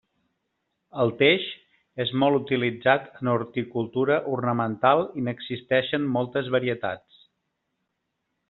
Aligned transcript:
El 1.01 1.11
teix 1.19 1.43
és 2.05 2.13
molt 2.23 2.37
utilitzat 2.39 3.05
en 3.19 3.31
horticultura 3.33 4.17
ornamental 4.39 5.05
i 5.23 5.27
n'existeixen 5.29 6.09
moltes 6.19 6.51
varietats. 6.57 7.25